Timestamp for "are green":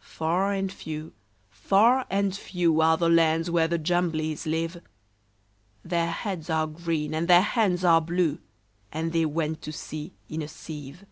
6.48-7.14